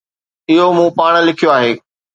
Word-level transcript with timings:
اهو 0.51 0.67
مون 0.77 0.87
پاڻ 0.97 1.11
لکيو 1.27 1.49
آهي. 1.57 1.71